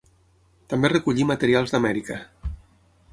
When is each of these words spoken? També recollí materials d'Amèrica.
També 0.73 0.91
recollí 0.93 1.27
materials 1.33 1.75
d'Amèrica. 1.75 2.21